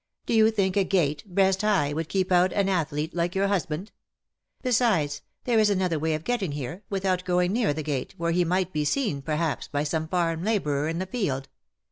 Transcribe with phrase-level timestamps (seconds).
[0.25, 3.91] "Do you think a gate, breast high, would keep out an athlete like your husband?
[4.63, 8.43] Besides, there is another way of getting here, without going near the gate, where he
[8.43, 11.49] might be seen, perhaps, by some farm labourer in the field.